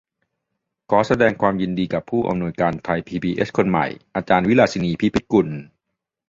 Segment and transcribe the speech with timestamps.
[0.89, 3.85] ขอแสดงความยินดีกับผู้อำนวยการไทยพีบีเอสคนใหม่
[4.15, 5.47] อาจารย์วิลาสินี พิพิธกุล